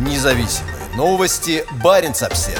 [0.00, 1.62] Независимые новости.
[1.84, 2.58] Барин обсерва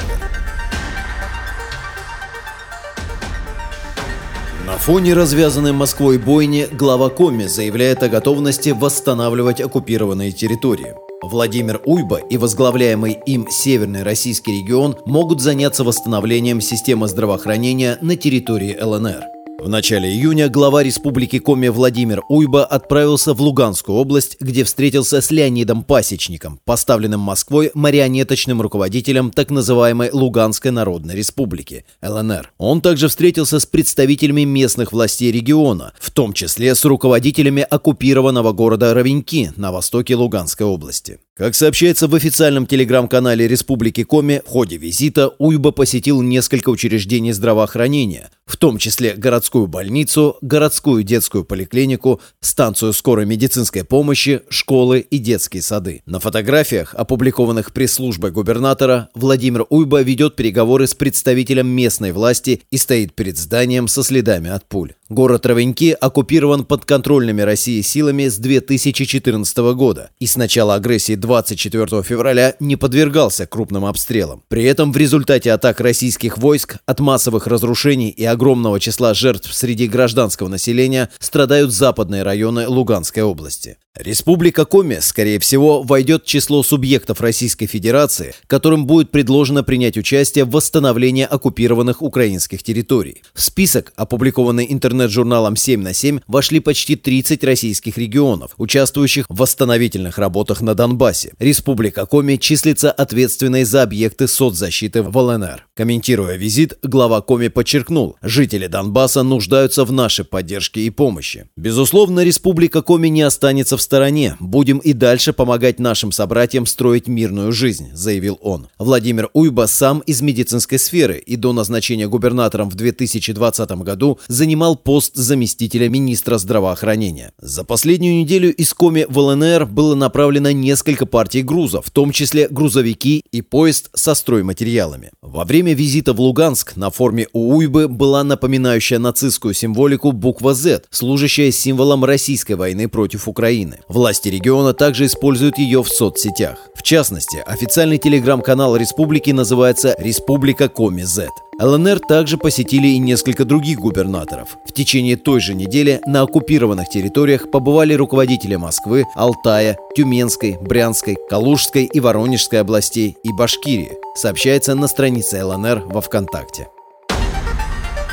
[4.63, 10.93] На фоне развязанной Москвой бойни глава Коми заявляет о готовности восстанавливать оккупированные территории.
[11.23, 18.77] Владимир Уйба и возглавляемый им Северный российский регион могут заняться восстановлением системы здравоохранения на территории
[18.79, 19.40] ЛНР.
[19.61, 25.29] В начале июня глава республики Коми Владимир Уйба отправился в Луганскую область, где встретился с
[25.29, 32.51] Леонидом Пасечником, поставленным Москвой марионеточным руководителем так называемой Луганской Народной Республики, ЛНР.
[32.57, 38.95] Он также встретился с представителями местных властей региона, в том числе с руководителями оккупированного города
[38.95, 41.19] Ровеньки на востоке Луганской области.
[41.41, 48.29] Как сообщается в официальном телеграм-канале Республики Коми, в ходе визита Уйба посетил несколько учреждений здравоохранения,
[48.45, 55.63] в том числе городскую больницу, городскую детскую поликлинику, станцию скорой медицинской помощи, школы и детские
[55.63, 56.03] сады.
[56.05, 63.15] На фотографиях, опубликованных пресс-службой губернатора, Владимир Уйба ведет переговоры с представителем местной власти и стоит
[63.15, 64.93] перед зданием со следами от пуль.
[65.11, 72.55] Город Ровеньки оккупирован подконтрольными России силами с 2014 года и с начала агрессии 24 февраля
[72.61, 74.41] не подвергался крупным обстрелам.
[74.47, 79.89] При этом в результате атак российских войск от массовых разрушений и огромного числа жертв среди
[79.89, 83.79] гражданского населения страдают западные районы Луганской области.
[83.97, 90.45] Республика Коми, скорее всего, войдет в число субъектов Российской Федерации, которым будет предложено принять участие
[90.45, 93.21] в восстановлении оккупированных украинских территорий.
[93.33, 94.71] В список, опубликованный
[95.01, 101.33] интернет-журналом 7 на 7, вошли почти 30 российских регионов, участвующих в восстановительных работах на Донбассе.
[101.39, 105.67] Республика Коми числится ответственной за объекты соцзащиты в ЛНР.
[105.75, 111.49] Комментируя визит, глава Коми подчеркнул, жители Донбасса нуждаются в нашей поддержке и помощи.
[111.55, 114.35] Безусловно, Республика Коми не останется в стороне.
[114.39, 118.67] Будем и дальше помогать нашим собратьям строить мирную жизнь»,– заявил он.
[118.77, 124.90] Владимир Уйба сам из медицинской сферы и до назначения губернатором в 2020 году занимал пост
[124.99, 127.31] заместителя министра здравоохранения.
[127.39, 132.47] За последнюю неделю из Коми в ЛНР было направлено несколько партий грузов, в том числе
[132.49, 135.11] грузовики и поезд со стройматериалами.
[135.21, 140.83] Во время визита в Луганск на форме у Уйбы была напоминающая нацистскую символику буква Z,
[140.89, 143.21] служащая символом российской войны против.
[143.27, 143.79] Украины.
[143.87, 146.57] Власти региона также используют ее в соцсетях.
[146.75, 151.29] В частности, официальный телеграм-канал республики называется «Республика Коми Z».
[151.61, 154.57] ЛНР также посетили и несколько других губернаторов.
[154.65, 161.85] В течение той же недели на оккупированных территориях побывали руководители Москвы, Алтая, Тюменской, Брянской, Калужской
[161.85, 166.67] и Воронежской областей и Башкирии, сообщается на странице ЛНР во ВКонтакте.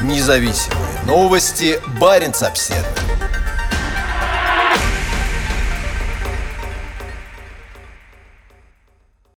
[0.03, 1.81] Независимые новости.
[1.99, 2.98] Барин обседный.